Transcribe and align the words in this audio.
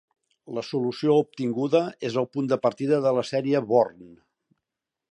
La 0.57 0.63
solució 0.69 1.17
obtinguda 1.25 1.83
és 2.11 2.19
el 2.23 2.29
punt 2.37 2.51
de 2.55 2.59
partida 2.65 3.03
de 3.07 3.15
la 3.19 3.27
sèrie 3.33 3.65
Born. 3.75 4.13